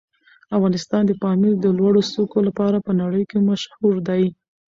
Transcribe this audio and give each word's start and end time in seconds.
افغانستان 0.57 1.03
د 1.07 1.11
پامیر 1.23 1.53
د 1.61 1.65
لوړو 1.77 2.01
څوکو 2.13 2.39
لپاره 2.47 2.77
په 2.85 2.91
نړۍ 3.01 3.23
مشهور 3.49 3.95
دی. 4.07 4.23